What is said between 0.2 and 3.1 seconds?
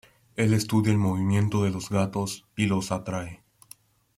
Él estudia en el movimiento de los gatos y los